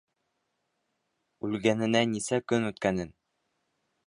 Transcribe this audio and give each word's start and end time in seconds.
Үлгәненә 1.49 2.03
нисә 2.15 2.43
көн 2.53 2.69
үткәнен. 2.73 3.15